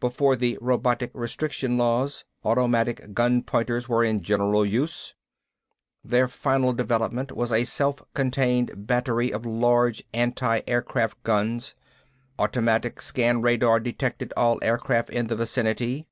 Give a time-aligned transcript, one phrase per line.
[0.00, 5.14] Before the Robotic Restriction Laws automatic gun pointers were in general use.
[6.02, 11.74] Their final development was a self contained battery of large anti aircraft guns.
[12.38, 16.08] Automatic scan radar detected all aircraft in the vicinity.